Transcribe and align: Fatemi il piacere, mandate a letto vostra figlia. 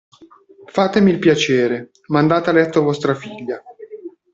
Fatemi 0.65 1.11
il 1.11 1.19
piacere, 1.19 1.91
mandate 2.07 2.49
a 2.49 2.53
letto 2.53 2.81
vostra 2.81 3.13
figlia. 3.13 3.61